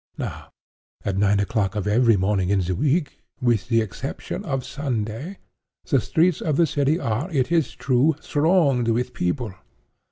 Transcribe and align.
Now 0.17 0.51
at 1.05 1.15
nine 1.15 1.39
o'clock 1.39 1.75
of 1.75 1.85
every 1.85 2.17
morning 2.17 2.49
in 2.49 2.61
the 2.61 2.73
week, 2.73 3.19
with 3.39 3.67
the 3.67 3.81
exception 3.81 4.43
of 4.43 4.65
Sunday, 4.65 5.37
the 5.85 6.01
streets 6.01 6.41
of 6.41 6.57
the 6.57 6.65
city 6.65 6.97
are, 6.99 7.29
it 7.29 7.51
is 7.51 7.75
true, 7.75 8.15
thronged 8.19 8.87
with 8.87 9.13
people. 9.13 9.53